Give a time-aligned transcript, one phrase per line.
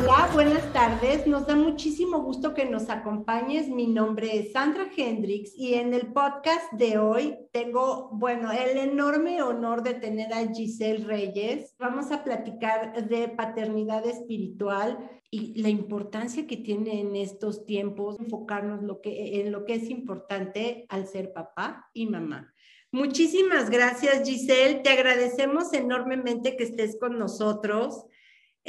[0.00, 1.26] Hola, buenas tardes.
[1.26, 3.68] Nos da muchísimo gusto que nos acompañes.
[3.68, 9.42] Mi nombre es Sandra Hendrix y en el podcast de hoy tengo, bueno, el enorme
[9.42, 11.74] honor de tener a Giselle Reyes.
[11.80, 18.82] Vamos a platicar de paternidad espiritual y la importancia que tiene en estos tiempos enfocarnos
[19.02, 22.54] en lo que es importante al ser papá y mamá.
[22.92, 24.76] Muchísimas gracias, Giselle.
[24.76, 28.04] Te agradecemos enormemente que estés con nosotros.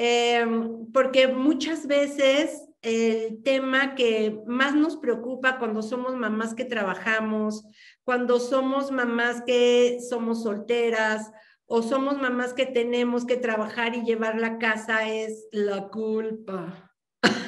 [0.02, 7.66] Em, porque muchas veces el tema que más nos preocupa cuando somos mamás que trabajamos,
[8.06, 11.30] cuando somos mamás que somos solteras
[11.66, 16.94] o somos mamás que tenemos que trabajar y llevar la casa es la culpa.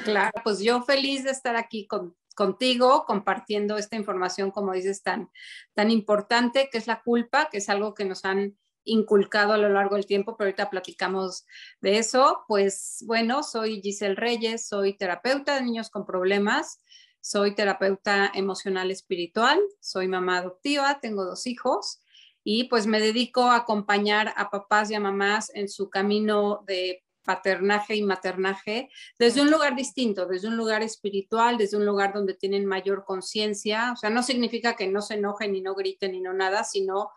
[0.04, 1.88] Claro, pues yo feliz de estar aquí
[2.34, 5.30] contigo compartiendo esta información, como dices, tan,
[5.72, 9.68] tan importante, que es la culpa, que es algo que nos han inculcado a lo
[9.68, 11.46] largo del tiempo, pero ahorita platicamos
[11.80, 12.44] de eso.
[12.48, 16.80] Pues bueno, soy Giselle Reyes, soy terapeuta de niños con problemas,
[17.20, 22.00] soy terapeuta emocional espiritual, soy mamá adoptiva, tengo dos hijos
[22.44, 27.04] y pues me dedico a acompañar a papás y a mamás en su camino de
[27.24, 32.34] paternaje y maternaje desde un lugar distinto, desde un lugar espiritual, desde un lugar donde
[32.34, 33.92] tienen mayor conciencia.
[33.92, 37.10] O sea, no significa que no se enojen y no griten y no nada, sino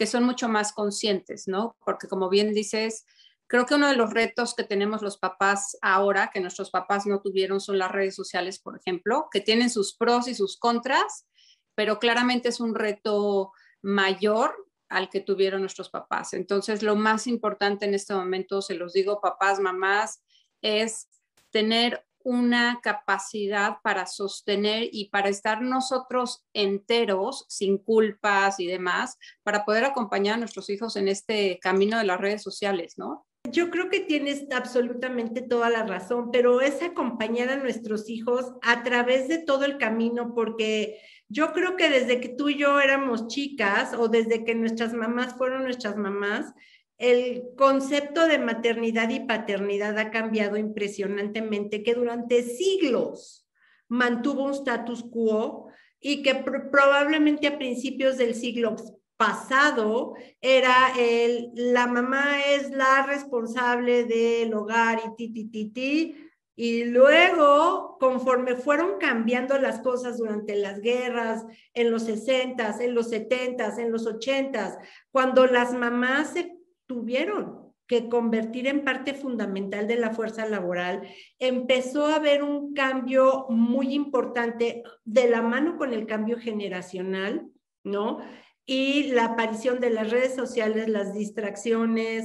[0.00, 1.76] que son mucho más conscientes, ¿no?
[1.84, 3.04] Porque como bien dices,
[3.46, 7.20] creo que uno de los retos que tenemos los papás ahora, que nuestros papás no
[7.20, 11.26] tuvieron, son las redes sociales, por ejemplo, que tienen sus pros y sus contras,
[11.74, 14.54] pero claramente es un reto mayor
[14.88, 16.32] al que tuvieron nuestros papás.
[16.32, 20.22] Entonces, lo más importante en este momento, se los digo, papás, mamás,
[20.62, 21.10] es
[21.50, 29.64] tener una capacidad para sostener y para estar nosotros enteros, sin culpas y demás, para
[29.64, 33.26] poder acompañar a nuestros hijos en este camino de las redes sociales, ¿no?
[33.48, 38.82] Yo creo que tienes absolutamente toda la razón, pero es acompañar a nuestros hijos a
[38.82, 43.28] través de todo el camino, porque yo creo que desde que tú y yo éramos
[43.28, 46.52] chicas o desde que nuestras mamás fueron nuestras mamás,
[47.00, 53.48] el concepto de maternidad y paternidad ha cambiado impresionantemente, que durante siglos
[53.88, 55.68] mantuvo un status quo
[55.98, 58.76] y que probablemente a principios del siglo
[59.16, 60.12] pasado
[60.42, 66.16] era el, la mamá es la responsable del hogar y ti, ti, ti, ti,
[66.54, 73.08] y luego, conforme fueron cambiando las cosas durante las guerras, en los 60, en los
[73.08, 74.78] 70, en los 80,
[75.10, 76.59] cuando las mamás se
[76.90, 81.02] tuvieron que convertir en parte fundamental de la fuerza laboral,
[81.38, 87.46] empezó a haber un cambio muy importante de la mano con el cambio generacional,
[87.84, 88.18] ¿no?
[88.66, 92.24] Y la aparición de las redes sociales, las distracciones,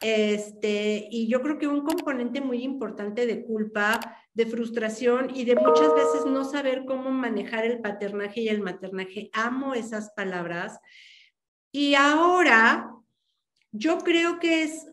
[0.00, 4.00] este, y yo creo que un componente muy importante de culpa,
[4.32, 9.28] de frustración y de muchas veces no saber cómo manejar el paternaje y el maternaje.
[9.34, 10.80] Amo esas palabras.
[11.70, 12.96] Y ahora
[13.78, 14.86] yo creo que es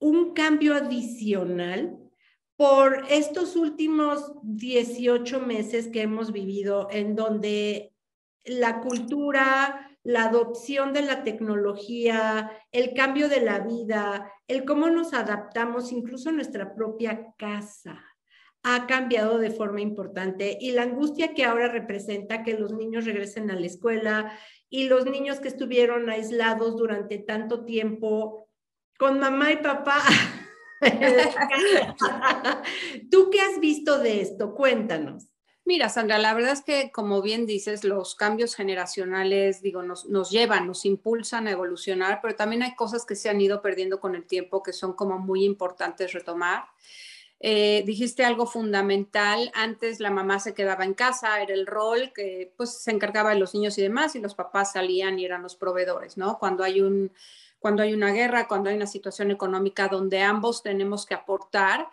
[0.00, 1.98] un cambio adicional
[2.56, 7.92] por estos últimos 18 meses que hemos vivido en donde
[8.44, 15.14] la cultura, la adopción de la tecnología, el cambio de la vida, el cómo nos
[15.14, 18.02] adaptamos, incluso nuestra propia casa,
[18.62, 23.50] ha cambiado de forma importante y la angustia que ahora representa que los niños regresen
[23.50, 24.32] a la escuela
[24.68, 28.48] y los niños que estuvieron aislados durante tanto tiempo
[28.98, 30.02] con mamá y papá.
[33.10, 34.54] ¿Tú qué has visto de esto?
[34.54, 35.28] Cuéntanos.
[35.64, 40.30] Mira, Sandra, la verdad es que, como bien dices, los cambios generacionales, digo, nos, nos,
[40.30, 44.14] llevan, nos impulsan a evolucionar, pero también hay cosas que se han ido perdiendo con
[44.14, 46.64] el tiempo que son como muy importantes retomar.
[47.40, 52.52] Eh, dijiste algo fundamental, antes la mamá se quedaba en casa, era el rol que
[52.56, 55.54] pues se encargaba de los niños y demás, y los papás salían y eran los
[55.54, 56.38] proveedores, ¿no?
[56.38, 57.12] Cuando hay un,
[57.60, 61.88] cuando hay una guerra, cuando hay una situación económica donde ambos tenemos que aportar,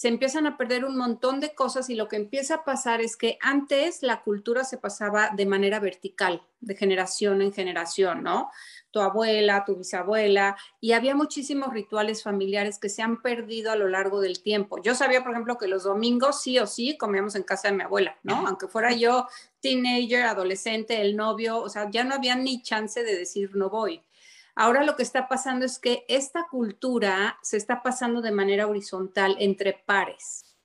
[0.00, 3.18] se empiezan a perder un montón de cosas y lo que empieza a pasar es
[3.18, 8.48] que antes la cultura se pasaba de manera vertical, de generación en generación, ¿no?
[8.90, 13.88] tu abuela, tu bisabuela, y había muchísimos rituales familiares que se han perdido a lo
[13.88, 14.80] largo del tiempo.
[14.82, 17.82] Yo sabía, por ejemplo, que los domingos sí o sí comíamos en casa de mi
[17.82, 18.46] abuela, ¿no?
[18.46, 19.28] Aunque fuera yo
[19.60, 24.02] teenager, adolescente, el novio, o sea, ya no había ni chance de decir no voy.
[24.54, 29.36] Ahora lo que está pasando es que esta cultura se está pasando de manera horizontal
[29.38, 30.56] entre pares.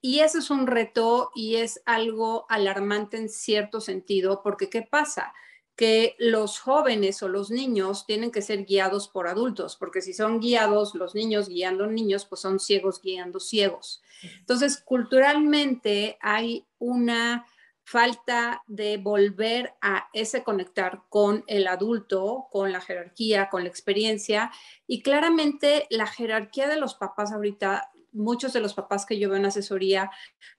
[0.00, 5.32] Y eso es un reto y es algo alarmante en cierto sentido, porque ¿qué pasa?
[5.76, 10.38] que los jóvenes o los niños tienen que ser guiados por adultos, porque si son
[10.38, 14.02] guiados los niños guiando niños, pues son ciegos guiando ciegos.
[14.22, 17.46] Entonces, culturalmente hay una
[17.84, 24.50] falta de volver a ese conectar con el adulto, con la jerarquía, con la experiencia.
[24.86, 29.36] Y claramente la jerarquía de los papás ahorita, muchos de los papás que yo veo
[29.36, 30.10] en asesoría,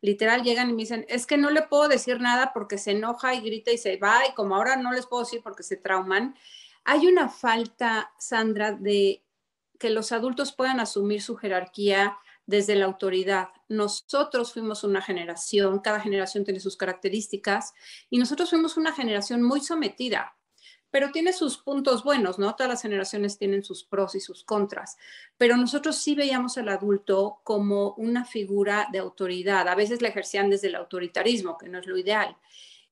[0.02, 3.34] literal llegan y me dicen, es que no le puedo decir nada porque se enoja
[3.34, 6.36] y grita y se va, y como ahora no les puedo decir porque se trauman.
[6.84, 9.24] Hay una falta, Sandra, de
[9.80, 13.50] que los adultos puedan asumir su jerarquía desde la autoridad.
[13.68, 17.74] Nosotros fuimos una generación, cada generación tiene sus características,
[18.10, 20.36] y nosotros fuimos una generación muy sometida,
[20.92, 22.56] pero tiene sus puntos buenos, ¿no?
[22.56, 24.96] Todas las generaciones tienen sus pros y sus contras,
[25.38, 29.68] pero nosotros sí veíamos al adulto como una figura de autoridad.
[29.68, 32.38] A veces la ejercían desde el autoritarismo, que no es lo ideal.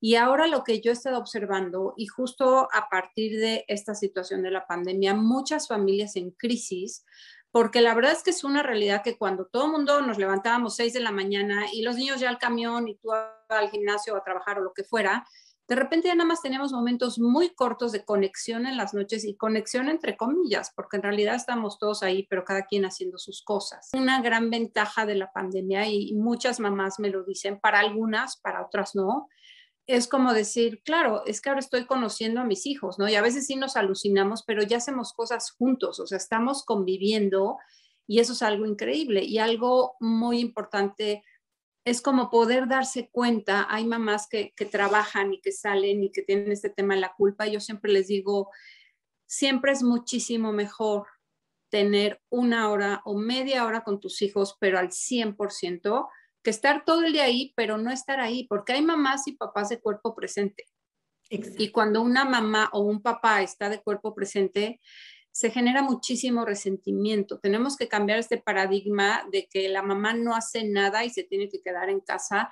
[0.02, 4.42] Y ahora lo que yo he estado observando, y justo a partir de esta situación
[4.44, 7.06] de la pandemia, muchas familias en crisis
[7.54, 10.76] porque la verdad es que es una realidad que cuando todo el mundo nos levantábamos
[10.76, 14.24] 6 de la mañana y los niños ya al camión y tú al gimnasio a
[14.24, 15.24] trabajar o lo que fuera,
[15.68, 19.38] de repente ya nada más tenemos momentos muy cortos de conexión en las noches y
[19.38, 23.92] conexión entre comillas, porque en realidad estamos todos ahí, pero cada quien haciendo sus cosas.
[23.94, 28.66] Una gran ventaja de la pandemia y muchas mamás me lo dicen, para algunas, para
[28.66, 29.30] otras no,
[29.88, 33.10] es como decir, claro, es que ahora estoy conociendo a mis hijos, ¿no?
[33.10, 37.58] Y a veces sí nos alucinamos, pero ya hacemos cosas juntos, o sea, estamos conviviendo
[38.08, 39.24] y eso es algo increíble.
[39.24, 41.24] Y algo muy importante
[41.86, 46.22] es como poder darse cuenta, hay mamás que, que trabajan y que salen y que
[46.22, 48.52] tienen este tema de la culpa, yo siempre les digo,
[49.26, 51.08] siempre es muchísimo mejor
[51.70, 56.08] tener una hora o media hora con tus hijos, pero al 100%,
[56.44, 59.70] que estar todo el día ahí, pero no estar ahí, porque hay mamás y papás
[59.70, 60.66] de cuerpo presente.
[61.30, 64.80] Y cuando una mamá o un papá está de cuerpo presente,
[65.32, 67.40] se genera muchísimo resentimiento.
[67.40, 71.50] Tenemos que cambiar este paradigma de que la mamá no hace nada y se tiene
[71.50, 72.52] que quedar en casa,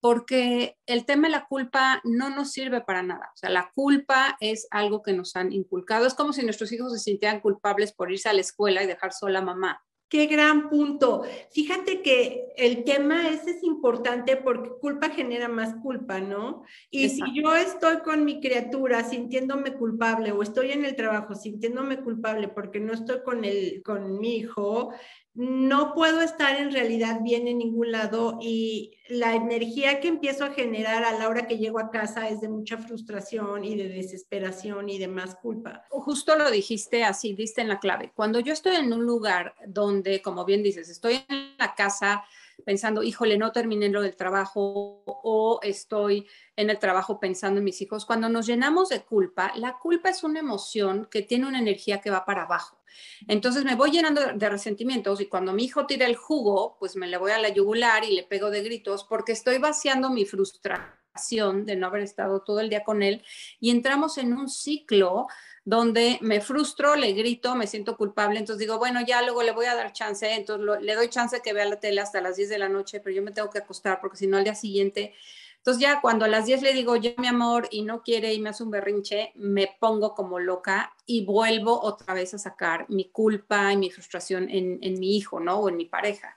[0.00, 3.30] porque el tema de la culpa no nos sirve para nada.
[3.34, 6.06] O sea, la culpa es algo que nos han inculcado.
[6.06, 9.12] Es como si nuestros hijos se sintieran culpables por irse a la escuela y dejar
[9.12, 9.84] sola a mamá.
[10.12, 11.22] Qué gran punto.
[11.52, 16.64] Fíjate que el tema ese es importante porque culpa genera más culpa, ¿no?
[16.90, 22.02] Y si yo estoy con mi criatura sintiéndome culpable o estoy en el trabajo sintiéndome
[22.02, 24.92] culpable porque no estoy con, el, con mi hijo,
[25.34, 30.52] no puedo estar en realidad bien en ningún lado y la energía que empiezo a
[30.52, 34.90] generar a la hora que llego a casa es de mucha frustración y de desesperación
[34.90, 35.84] y de más culpa.
[35.88, 38.12] Justo lo dijiste así, diste en la clave.
[38.14, 42.24] Cuando yo estoy en un lugar donde, como bien dices, estoy en la casa
[42.66, 46.26] pensando, híjole, no terminé lo del trabajo o estoy
[46.56, 50.22] en el trabajo pensando en mis hijos, cuando nos llenamos de culpa, la culpa es
[50.22, 52.81] una emoción que tiene una energía que va para abajo.
[53.28, 57.06] Entonces me voy llenando de resentimientos y cuando mi hijo tira el jugo, pues me
[57.06, 61.66] le voy a la yugular y le pego de gritos porque estoy vaciando mi frustración
[61.66, 63.22] de no haber estado todo el día con él
[63.60, 65.26] y entramos en un ciclo
[65.64, 69.66] donde me frustro, le grito, me siento culpable, entonces digo, bueno, ya luego le voy
[69.66, 72.58] a dar chance, entonces le doy chance que vea la tele hasta las 10 de
[72.58, 75.14] la noche, pero yo me tengo que acostar porque si no al día siguiente
[75.62, 78.40] entonces ya cuando a las 10 le digo, ya mi amor, y no quiere y
[78.40, 83.10] me hace un berrinche, me pongo como loca y vuelvo otra vez a sacar mi
[83.10, 85.60] culpa y mi frustración en, mi hijo, ¿no?
[85.60, 86.36] O en mi pareja.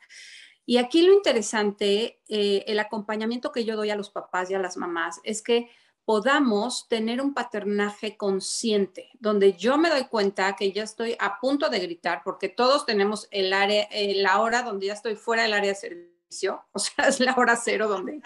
[0.67, 4.59] Y aquí lo interesante, eh, el acompañamiento que yo doy a los papás y a
[4.59, 5.71] las mamás es que
[6.05, 11.69] podamos tener un paternaje consciente, donde yo me doy cuenta que ya estoy a punto
[11.69, 15.53] de gritar, porque todos tenemos el área, eh, la hora donde ya estoy fuera del
[15.53, 16.14] área de servicio
[16.71, 18.21] o sea, es la hora cero donde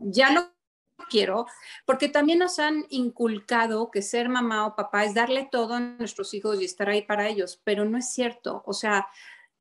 [0.00, 0.50] ya no
[1.08, 1.46] quiero,
[1.84, 6.32] porque también nos han inculcado que ser mamá o papá es darle todo a nuestros
[6.32, 9.08] hijos y estar ahí para ellos, pero no es cierto, o sea,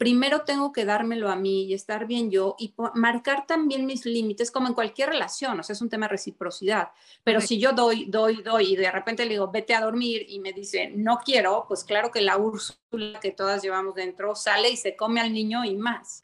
[0.02, 4.50] primero tengo que dármelo a mí y estar bien yo y marcar también mis límites
[4.50, 6.90] como en cualquier relación, o sea, es un tema de reciprocidad,
[7.24, 10.40] pero si yo doy, doy, doy y de repente le digo, vete a dormir y
[10.40, 14.78] me dice, no quiero, pues claro que la Úrsula que todas llevamos dentro sale y
[14.78, 16.24] se come al niño y más.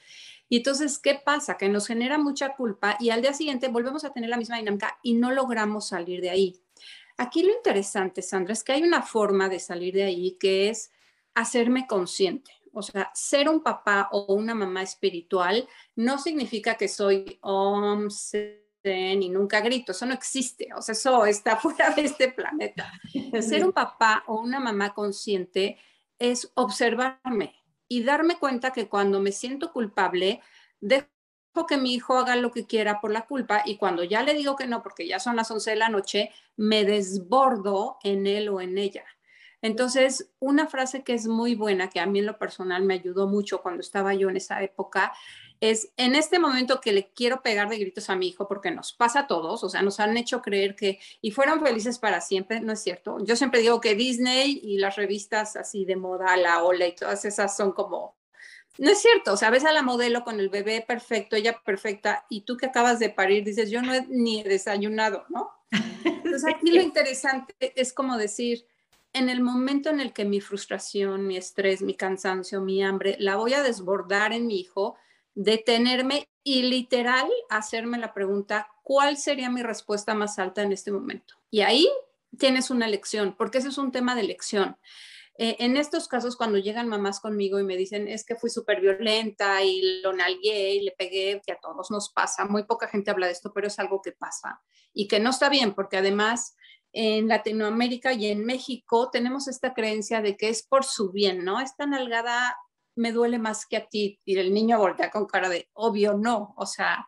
[0.49, 1.57] Y entonces, ¿qué pasa?
[1.57, 4.97] Que nos genera mucha culpa y al día siguiente volvemos a tener la misma dinámica
[5.03, 6.61] y no logramos salir de ahí.
[7.17, 10.91] Aquí lo interesante, Sandra, es que hay una forma de salir de ahí que es
[11.33, 12.51] hacerme consciente.
[12.73, 18.07] O sea, ser un papá o una mamá espiritual no significa que soy om,
[18.83, 22.91] y nunca grito, eso no existe, o sea, eso está fuera de este planeta.
[23.41, 25.77] Ser un papá o una mamá consciente
[26.19, 27.55] es observarme,
[27.87, 30.41] y darme cuenta que cuando me siento culpable,
[30.79, 31.07] dejo
[31.67, 34.55] que mi hijo haga lo que quiera por la culpa y cuando ya le digo
[34.55, 38.61] que no, porque ya son las 11 de la noche, me desbordo en él o
[38.61, 39.05] en ella.
[39.61, 43.27] Entonces, una frase que es muy buena, que a mí en lo personal me ayudó
[43.27, 45.13] mucho cuando estaba yo en esa época,
[45.59, 48.93] es en este momento que le quiero pegar de gritos a mi hijo, porque nos
[48.93, 52.59] pasa a todos, o sea, nos han hecho creer que, y fueron felices para siempre,
[52.61, 53.17] no es cierto.
[53.23, 57.25] Yo siempre digo que Disney y las revistas así de moda, la Ola y todas
[57.25, 58.17] esas son como
[58.77, 62.25] no es cierto, o sea, ves a la modelo con el bebé perfecto, ella perfecta,
[62.29, 65.49] y tú que acabas de parir dices, yo no he ni desayunado, ¿no?
[66.05, 68.67] Entonces aquí lo interesante es como decir,
[69.13, 73.35] en el momento en el que mi frustración, mi estrés, mi cansancio, mi hambre, la
[73.35, 74.95] voy a desbordar en mi hijo,
[75.37, 81.35] detenerme y literal hacerme la pregunta, ¿cuál sería mi respuesta más alta en este momento?
[81.51, 81.87] Y ahí
[82.39, 84.77] tienes una lección, porque ese es un tema de lección.
[85.37, 88.81] Eh, en estos casos, cuando llegan mamás conmigo y me dicen, es que fui súper
[88.81, 93.11] violenta y lo nalgué y le pegué, que a todos nos pasa, muy poca gente
[93.11, 94.59] habla de esto, pero es algo que pasa
[94.93, 96.55] y que no está bien, porque además
[96.93, 101.59] en Latinoamérica y en México tenemos esta creencia de que es por su bien, ¿no?
[101.59, 102.57] Esta nalgada
[102.97, 106.53] me duele más que a ti y el niño voltea con cara de, obvio, no,
[106.57, 107.07] o sea,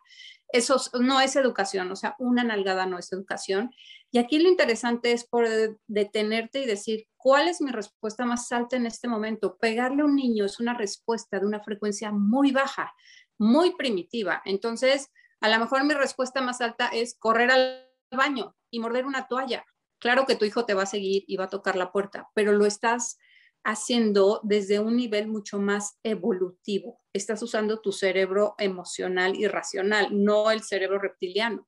[0.52, 3.72] eso no es educación, o sea, una nalgada no es educación.
[4.10, 8.76] Y aquí lo interesante es poder detenerte y decir, ¿cuál es mi respuesta más alta
[8.76, 9.56] en este momento?
[9.58, 12.92] Pegarle a un niño es una respuesta de una frecuencia muy baja,
[13.38, 14.42] muy primitiva.
[14.44, 19.28] Entonces, a lo mejor mi respuesta más alta es correr al baño y morder una
[19.28, 19.64] toalla.
[20.00, 22.52] Claro que tu hijo te va a seguir y va a tocar la puerta, pero
[22.52, 23.18] lo estás
[23.64, 27.00] haciendo desde un nivel mucho más evolutivo.
[27.12, 31.66] Estás usando tu cerebro emocional y racional, no el cerebro reptiliano.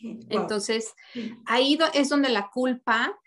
[0.00, 0.94] Entonces,
[1.46, 3.18] ahí es donde la culpa,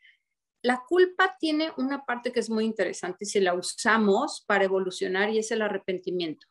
[0.63, 5.39] la culpa tiene una parte que es muy interesante si la usamos para evolucionar y
[5.39, 6.47] es el arrepentimiento.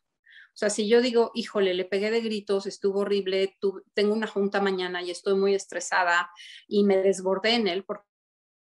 [0.57, 3.59] O sea, si yo digo, híjole, le pegué de gritos, estuvo horrible,
[3.93, 6.31] tengo una junta mañana y estoy muy estresada
[6.67, 8.07] y me desbordé en él, porque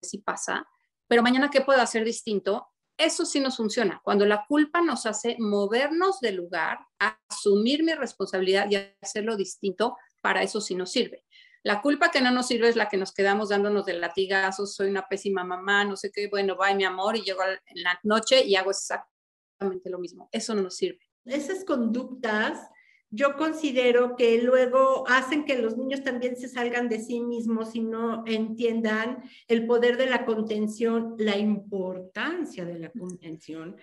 [0.03, 0.67] sí pasa,
[1.07, 2.72] pero mañana, ¿qué puedo hacer distinto?
[2.96, 4.00] Eso sí nos funciona.
[4.04, 10.42] Cuando la culpa nos hace movernos del lugar, asumir mi responsabilidad y hacerlo distinto, para
[10.42, 11.25] eso sí nos sirve.
[11.64, 14.88] La culpa que no nos sirve es la que nos quedamos dándonos de latigazos, soy
[14.88, 18.44] una pésima mamá, no sé qué, bueno, bye mi amor, y llego en la noche
[18.44, 20.28] y hago exactamente lo mismo.
[20.32, 21.00] Eso no nos sirve.
[21.25, 22.68] Esas conductas
[23.12, 27.81] yo considero que luego hacen que los niños también se salgan de sí mismos y
[27.81, 33.76] no entiendan el poder de la contención, la importancia de la contención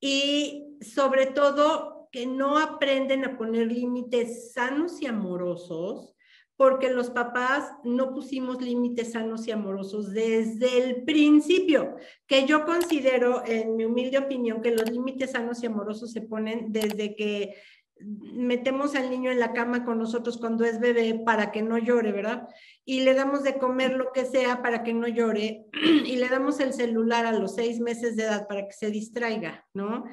[0.00, 6.14] y sobre todo que no aprenden a poner límites sanos y amorosos
[6.56, 13.42] porque los papás no pusimos límites sanos y amorosos desde el principio, que yo considero,
[13.44, 17.56] en mi humilde opinión, que los límites sanos y amorosos se ponen desde que
[18.00, 22.12] metemos al niño en la cama con nosotros cuando es bebé para que no llore,
[22.12, 22.48] ¿verdad?
[22.84, 25.66] Y le damos de comer lo que sea para que no llore
[26.04, 29.66] y le damos el celular a los seis meses de edad para que se distraiga,
[29.72, 30.04] ¿no?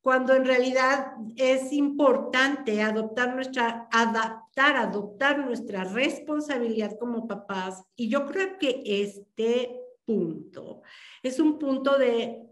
[0.00, 7.84] Cuando en realidad es importante adoptar nuestra, adaptar, adoptar nuestra responsabilidad como papás.
[7.94, 10.82] Y yo creo que este punto
[11.22, 12.42] es un punto de,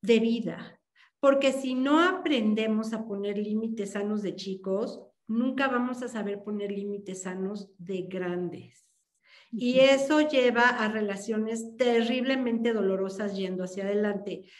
[0.00, 0.80] de vida,
[1.24, 6.70] porque si no aprendemos a poner límites sanos de chicos, nunca vamos a saber poner
[6.70, 8.86] límites sanos de grandes.
[9.50, 14.50] Y eso lleva a relaciones terriblemente dolorosas yendo hacia adelante.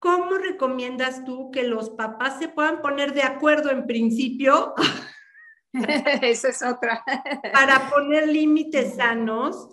[0.00, 4.74] ¿Cómo recomiendas tú que los papás se puedan poner de acuerdo en principio?
[5.72, 7.04] Esa es otra.
[7.52, 9.68] para poner límites sanos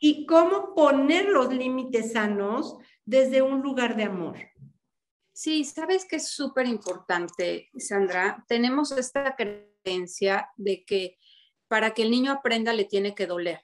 [0.00, 4.38] y cómo poner los límites sanos desde un lugar de amor.
[5.40, 8.44] Sí, sabes que es súper importante, Sandra.
[8.48, 11.16] Tenemos esta creencia de que
[11.68, 13.62] para que el niño aprenda le tiene que doler.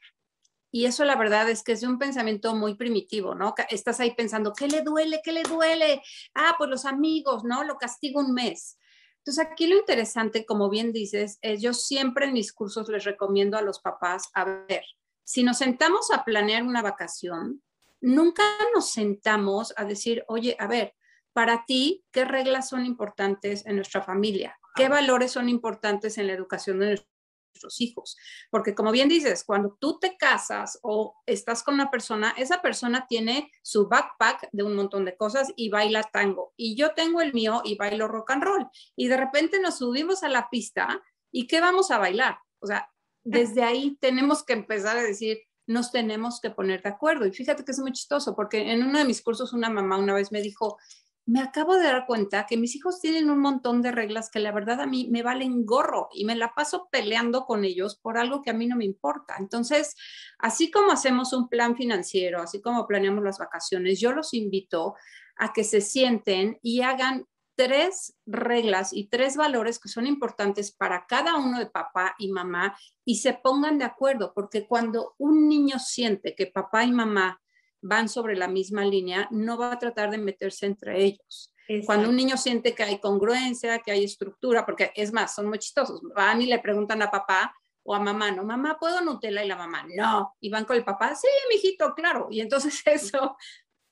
[0.71, 3.57] Y eso la verdad es que es un pensamiento muy primitivo, ¿no?
[3.71, 5.21] Estás ahí pensando, ¿qué le duele?
[5.25, 6.00] ¿Qué le duele?
[6.33, 7.64] Ah, pues los amigos, ¿no?
[7.64, 8.78] Lo castigo un mes.
[9.19, 13.59] Entonces aquí lo interesante, como bien dices, es yo siempre en mis cursos les recomiendo
[13.59, 14.85] a los papás, a ver,
[15.25, 17.64] si nos sentamos a planear una vacación,
[18.00, 20.95] nunca nos sentamos a decir, oye, a ver,
[21.35, 24.59] para ti, ¿qué reglas son importantes en nuestra familia?
[24.76, 28.17] ¿Qué valores son importantes en la educación de nuestros hijos?
[28.50, 33.07] Porque como bien dices, cuando tú te casas o estás con una persona, esa persona
[33.09, 36.55] tiene su backpack de un montón de cosas y baila tango.
[36.57, 38.69] Y yo tengo el mío y bailo rock and roll.
[38.97, 42.38] Y de repente nos subimos a la pista y ¿qué vamos a bailar?
[42.61, 42.88] O sea,
[43.25, 47.26] desde ahí tenemos que empezar a decir, nos tenemos que poner de acuerdo.
[47.26, 50.14] Y fíjate que es muy chistoso, porque en uno de mis cursos una mamá una
[50.14, 50.79] vez me dijo,
[51.26, 54.52] me acabo de dar cuenta que mis hijos tienen un montón de reglas que la
[54.52, 58.43] verdad a mí me valen gorro y me la paso peleando con ellos por algo
[58.43, 59.37] que a mí no me importa.
[59.38, 59.97] Entonces,
[60.38, 64.95] así como hacemos un plan financiero, así como planeamos las vacaciones, yo los invito
[65.37, 67.26] a que se sienten y hagan
[67.57, 72.76] tres reglas y tres valores que son importantes para cada uno de papá y mamá
[73.04, 77.40] y se pongan de acuerdo, porque cuando un niño siente que papá y mamá
[77.85, 81.53] van sobre la misma línea, no va a tratar de meterse entre ellos.
[81.87, 85.59] Cuando un niño siente que hay congruencia, que hay estructura, porque es más, son muy
[85.59, 89.45] chistosos, van y le preguntan a papá o a mamá, no, mamá, ¿puedo Nutella?
[89.45, 90.35] Y la mamá, no.
[90.41, 92.29] Y van con el papá, sí, mijito, claro.
[92.31, 93.37] Y entonces eso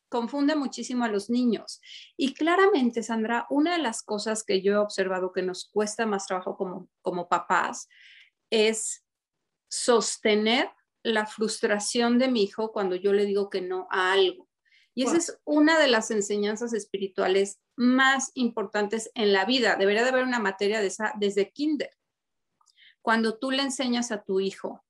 [0.08, 1.80] confunde muchísimo a los niños.
[2.16, 6.26] Y claramente, Sandra, una de las cosas que yo he observado que nos cuesta más
[6.26, 7.88] trabajo como, como papás
[8.50, 9.04] es
[9.68, 10.70] sostener
[11.02, 14.48] la frustración de mi hijo cuando yo le digo que no a algo.
[14.94, 19.76] Y esa es una de las enseñanzas espirituales más importantes en la vida.
[19.76, 21.90] Debería de haber una materia de esa desde kinder.
[23.00, 24.84] Cuando tú le enseñas a tu hijo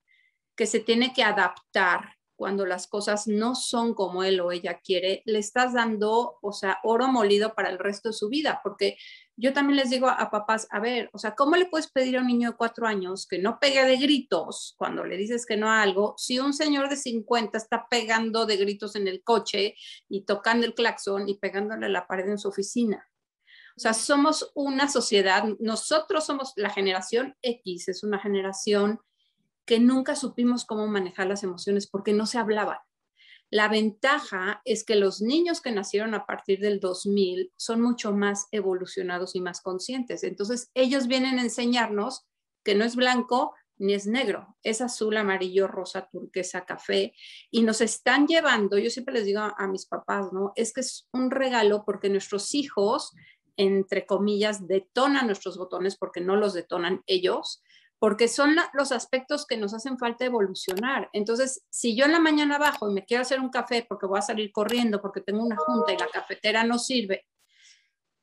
[0.57, 5.23] que se tiene que adaptar cuando las cosas no son como él o ella quiere,
[5.27, 8.97] le estás dando, o sea, oro molido para el resto de su vida, porque
[9.37, 12.21] yo también les digo a, papás, a ver, o sea, ¿cómo le puedes pedir a
[12.21, 15.71] un niño de cuatro años que no pegue de gritos cuando le dices que no
[15.71, 19.77] a algo, si un señor de 50 está pegando de gritos en el coche
[20.09, 23.09] y tocando el claxon y pegándole a la pared en su oficina?
[23.77, 28.99] O sea, somos una sociedad, nosotros somos la generación X, es una generación
[29.65, 32.79] que nunca supimos cómo manejar las emociones porque no se hablaban.
[33.51, 38.47] La ventaja es que los niños que nacieron a partir del 2000 son mucho más
[38.51, 40.25] evolucionados y más conscientes.
[40.25, 42.27] Entonces, ellos vienen a enseñarnos
[42.65, 47.15] que no es blanco ni es negro, es azul, amarillo, rosa, turquesa, café.
[47.51, 50.53] Y nos están llevando, yo siempre les digo a, mis papás, ¿no?
[50.57, 53.13] Es que es un regalo porque nuestros hijos,
[53.57, 57.63] entre comillas, detonan nuestros botones porque no los detonan ellos
[58.03, 61.09] porque son los aspectos que nos hacen falta evolucionar.
[61.13, 64.19] Entonces, si yo en la mañana bajo y me quiero hacer un café porque voy
[64.19, 67.27] a salir corriendo, porque tengo una junta y la cafetera no sirve,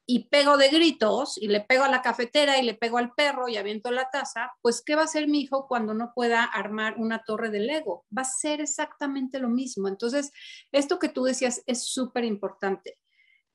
[0.06, 3.48] y pego de gritos y le pego a la cafetera y le pego al perro
[3.48, 6.96] y aviento la taza, pues ¿qué va a hacer mi hijo cuando no pueda armar
[6.98, 8.06] una torre de Lego?
[8.15, 9.88] Va a ser exactamente lo mismo.
[9.88, 10.34] Entonces,
[10.74, 12.98] esto que tú decías es súper importante.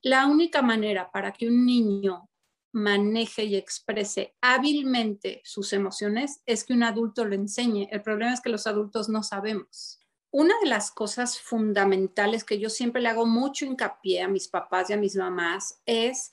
[0.00, 2.30] La única manera para que un niño
[2.74, 7.88] maneje y exprese hábilmente sus emociones es que un adulto lo enseñe.
[7.90, 10.00] El problema es que los adultos no sabemos.
[10.30, 14.90] Una de las cosas fundamentales que yo siempre le hago mucho hincapié a mis papás
[14.90, 16.32] y a mis mamás es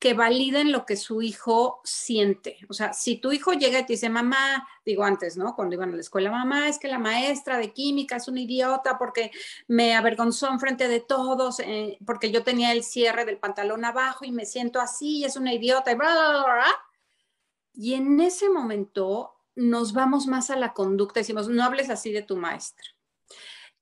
[0.00, 2.58] que validen lo que su hijo siente.
[2.70, 5.54] O sea, si tu hijo llega y te dice, mamá, digo antes, ¿no?
[5.54, 8.96] Cuando iban a la escuela, mamá, es que la maestra de química es una idiota
[8.96, 9.30] porque
[9.68, 14.24] me avergonzó en frente de todos, eh, porque yo tenía el cierre del pantalón abajo
[14.24, 16.66] y me siento así, es una idiota, y bla, bla, bla,
[17.74, 22.22] Y en ese momento nos vamos más a la conducta, decimos, no hables así de
[22.22, 22.86] tu maestra.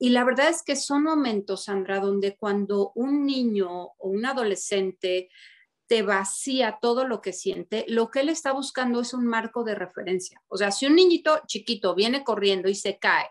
[0.01, 5.31] Y la verdad es que son momentos, Sandra, donde cuando un niño o un adolescente
[5.89, 9.75] te vacía todo lo que siente, lo que él está buscando es un marco de
[9.75, 10.41] referencia.
[10.49, 13.31] O sea, si un niñito chiquito viene corriendo y se cae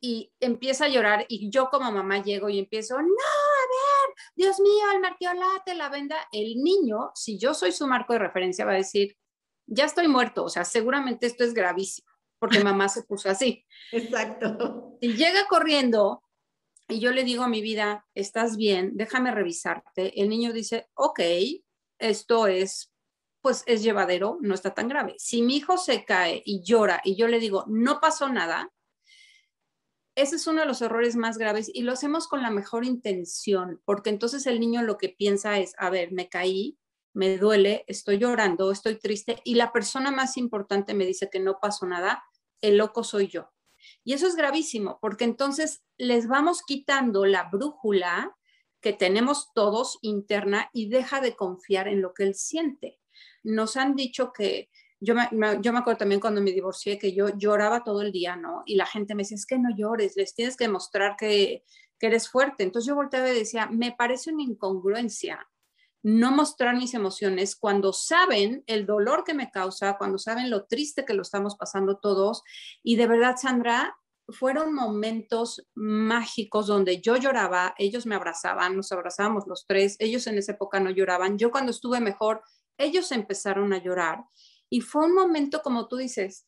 [0.00, 4.58] y empieza a llorar y yo como mamá llego y empiezo, no, a ver, Dios
[4.60, 8.72] mío, el martiolate, la venda, el niño, si yo soy su marco de referencia, va
[8.72, 9.16] a decir,
[9.66, 13.66] ya estoy muerto, o sea, seguramente esto es gravísimo, porque mamá se puso así.
[13.92, 14.96] Exacto.
[15.02, 16.22] Y llega corriendo
[16.92, 20.20] y yo le digo a mi vida, estás bien, déjame revisarte.
[20.20, 21.20] El niño dice, ok,
[21.98, 22.92] esto es,
[23.40, 25.14] pues es llevadero, no está tan grave.
[25.18, 28.70] Si mi hijo se cae y llora y yo le digo, no pasó nada,
[30.14, 33.80] ese es uno de los errores más graves y lo hacemos con la mejor intención,
[33.84, 36.78] porque entonces el niño lo que piensa es, a ver, me caí,
[37.14, 41.58] me duele, estoy llorando, estoy triste y la persona más importante me dice que no
[41.60, 42.24] pasó nada,
[42.60, 43.51] el loco soy yo.
[44.04, 48.36] Y eso es gravísimo, porque entonces les vamos quitando la brújula
[48.80, 52.98] que tenemos todos interna y deja de confiar en lo que él siente.
[53.42, 55.28] Nos han dicho que, yo me,
[55.60, 58.62] yo me acuerdo también cuando me divorcié que yo lloraba todo el día, ¿no?
[58.66, 61.64] Y la gente me decía, es que no llores, les tienes que demostrar que,
[61.98, 62.64] que eres fuerte.
[62.64, 65.48] Entonces yo volteaba y decía, me parece una incongruencia
[66.02, 71.04] no mostrar mis emociones cuando saben el dolor que me causa, cuando saben lo triste
[71.04, 72.42] que lo estamos pasando todos.
[72.82, 73.96] Y de verdad, Sandra,
[74.28, 80.38] fueron momentos mágicos donde yo lloraba, ellos me abrazaban, nos abrazábamos los tres, ellos en
[80.38, 82.42] esa época no lloraban, yo cuando estuve mejor,
[82.78, 84.24] ellos empezaron a llorar.
[84.70, 86.46] Y fue un momento, como tú dices,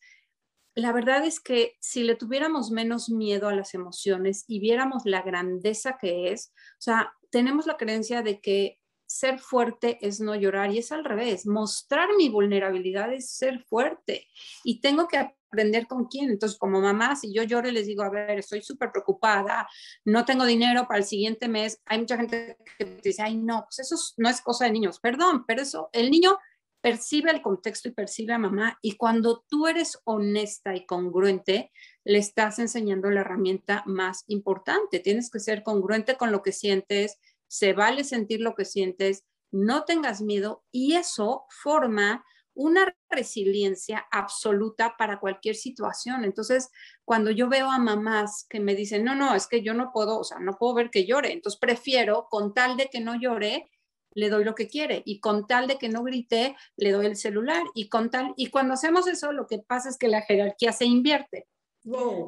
[0.73, 5.21] la verdad es que si le tuviéramos menos miedo a las emociones y viéramos la
[5.21, 10.71] grandeza que es, o sea, tenemos la creencia de que ser fuerte es no llorar
[10.71, 11.45] y es al revés.
[11.45, 14.27] Mostrar mi vulnerabilidad es ser fuerte
[14.63, 16.29] y tengo que aprender con quién.
[16.29, 19.67] Entonces, como mamá, si yo lloro y les digo, a ver, estoy súper preocupada,
[20.03, 23.79] no tengo dinero para el siguiente mes, hay mucha gente que dice, ay, no, pues
[23.79, 24.99] eso no es cosa de niños.
[24.99, 26.37] Perdón, pero eso, el niño
[26.81, 31.71] percibe el contexto y percibe a mamá y cuando tú eres honesta y congruente,
[32.03, 34.99] le estás enseñando la herramienta más importante.
[34.99, 39.85] Tienes que ser congruente con lo que sientes, se vale sentir lo que sientes, no
[39.85, 42.23] tengas miedo y eso forma
[42.55, 46.23] una resiliencia absoluta para cualquier situación.
[46.23, 46.69] Entonces,
[47.03, 50.19] cuando yo veo a mamás que me dicen, no, no, es que yo no puedo,
[50.19, 53.69] o sea, no puedo ver que llore, entonces prefiero, con tal de que no llore,
[54.15, 57.17] le doy lo que quiere y con tal de que no grite, le doy el
[57.17, 60.71] celular y con tal y cuando hacemos eso lo que pasa es que la jerarquía
[60.71, 61.47] se invierte.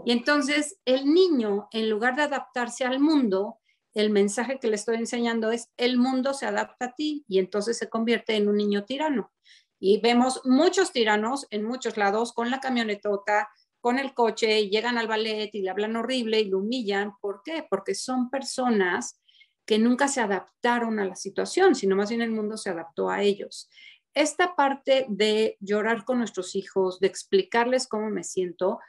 [0.06, 3.60] Y entonces el niño en lugar de adaptarse al mundo,
[3.98, 7.78] el mensaje que le estoy enseñando es el mundo se adapta a ti y entonces
[7.78, 9.32] se convierte en un niño tirano.
[9.80, 15.08] Y vemos muchos tiranos en muchos lados con la camionetota, con el coche, llegan al
[15.08, 17.14] ballet y le hablan horrible y lo humillan.
[17.22, 17.66] ¿Por qué?
[17.68, 19.20] Porque son personas
[19.66, 23.24] que nunca se adaptaron a la situación, sino más bien el mundo se adaptó a
[23.24, 23.68] ellos.
[24.14, 28.80] Esta parte de llorar con nuestros hijos, de explicarles cómo me siento,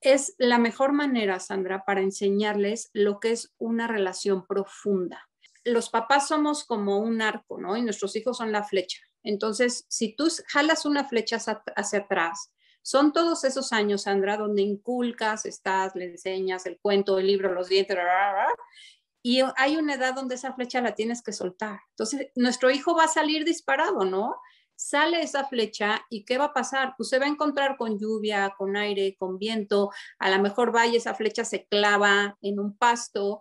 [0.00, 5.28] es la mejor manera, Sandra, para enseñarles lo que es una relación profunda.
[5.64, 7.76] Los papás somos como un arco, ¿no?
[7.76, 9.00] Y nuestros hijos son la flecha.
[9.22, 15.44] Entonces, si tú jalas una flecha hacia, atrás, son todos esos años, Sandra, donde inculcas,
[15.44, 17.98] estás, le enseñas el cuento, el libro, los dientes,
[19.24, 21.80] y hay una edad donde esa flecha la tienes que soltar.
[21.90, 24.36] Entonces, nuestro hijo va a salir disparado, ¿no?
[24.76, 26.94] Sale esa flecha y ¿qué va a pasar?
[26.96, 30.86] Pues se va a encontrar con lluvia, con aire, con viento, a lo mejor va
[30.86, 33.40] y esa flecha se clava en un pasto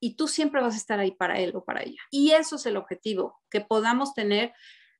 [0.00, 2.00] y tú siempre vas a estar ahí para él o para ella.
[2.10, 4.52] Y eso es el objetivo, que podamos tener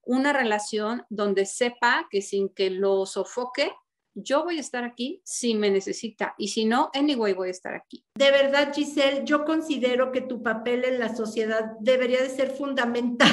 [0.04, 3.72] una relación donde sepa que sin que lo sofoque,
[4.14, 7.74] yo voy a estar aquí si me necesita y si no, anyway voy a estar
[7.74, 8.04] aquí.
[8.14, 13.30] De verdad, Giselle, yo considero que tu papel en la sociedad debería de ser fundamental.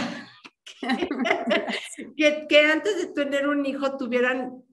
[2.18, 4.64] que, antes de tener un hijo tuvieran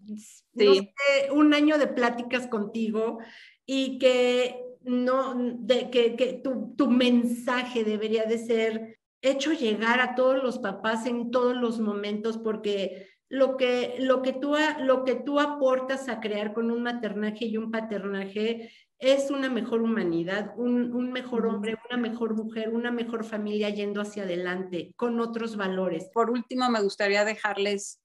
[1.33, 3.19] un año de pláticas contigo
[3.65, 10.15] y que no, de, que, que tu, tu mensaje debería de ser hecho llegar a
[10.15, 15.17] todos los papás en todos los momentos porque lo que, lo que, tú, lo que
[15.17, 21.13] tú aportas a crear con un maternaje y un paternaje es una mejor humanidad, un,
[21.13, 26.09] mejor hombre, una mejor mujer, una mejor familia yendo hacia adelante con otros valores.
[26.15, 28.01] Por último, me gustaría dejarles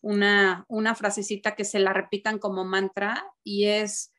[0.00, 4.12] una, una frasecita que se la repitan como mantra y es,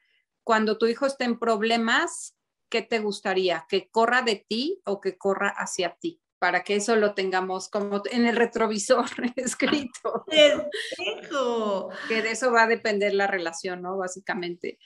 [0.44, 2.36] cuando tu hijo esté en problemas,
[2.70, 3.66] ¿qué te gustaría?
[3.70, 6.22] ¿Que corra de ti o que corra hacia ti?
[6.40, 10.26] Para que eso lo tengamos como en el retrovisor escrito.
[12.08, 13.98] Que de eso va a depender la relación, ¿no?
[13.98, 14.80] Básicamente.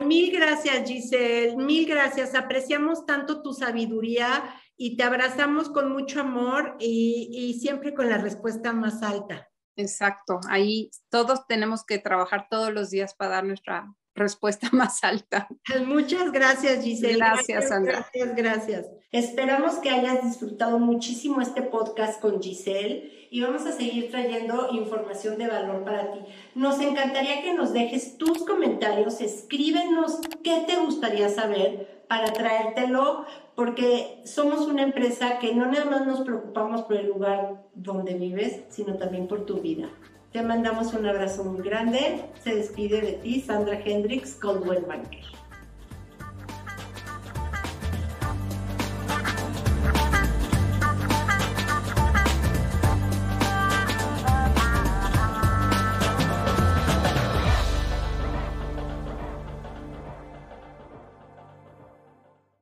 [0.00, 2.34] mil gracias, Giselle, mil gracias.
[2.34, 8.18] Apreciamos tanto tu sabiduría y te abrazamos con mucho amor y, y siempre con la
[8.18, 9.48] respuesta más alta.
[9.76, 15.48] Exacto, ahí todos tenemos que trabajar todos los días para dar nuestra respuesta más alta.
[15.86, 17.16] Muchas gracias, Giselle.
[17.16, 18.06] Gracias, Sandra.
[18.12, 18.86] Gracias, gracias.
[19.12, 25.38] Esperamos que hayas disfrutado muchísimo este podcast con Giselle y vamos a seguir trayendo información
[25.38, 26.20] de valor para ti.
[26.54, 33.24] Nos encantaría que nos dejes tus comentarios, escríbenos qué te gustaría saber para traértelo,
[33.54, 38.62] porque somos una empresa que no nada más nos preocupamos por el lugar donde vives,
[38.68, 39.90] sino también por tu vida.
[40.34, 42.24] Te mandamos un abrazo muy grande.
[42.42, 45.22] Se despide de ti Sandra Hendricks, Coldwell Banker.